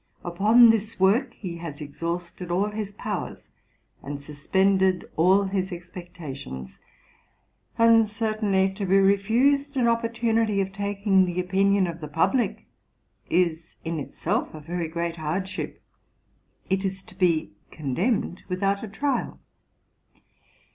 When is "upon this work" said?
0.25-1.35